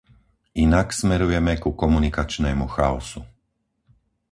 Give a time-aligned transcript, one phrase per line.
[0.65, 3.21] Inak smerujeme ku komunikačnému chaosu.